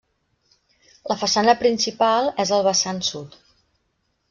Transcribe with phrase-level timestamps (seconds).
[1.11, 3.39] La façana principal és al vessant sud.